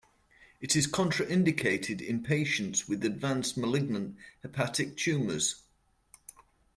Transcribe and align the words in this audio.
It 0.59 0.75
is 0.75 0.87
contraindicated 0.87 2.01
in 2.01 2.23
patients 2.23 2.87
with 2.87 3.05
advanced 3.05 3.55
malignant 3.55 4.17
hepatic 4.41 4.97
tumors. 4.97 5.61